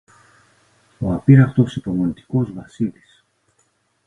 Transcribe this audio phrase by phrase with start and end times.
[0.99, 3.23] Ο απείραχτος υπομονητικός Βασίλης!